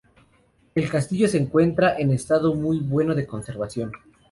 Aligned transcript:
El 0.73 0.89
castillo 0.89 1.27
se 1.27 1.37
encuentra 1.37 1.95
en 1.95 2.09
estado 2.09 2.55
muy 2.55 2.79
bueno 2.79 3.13
de 3.13 3.27
conservación. 3.27 3.91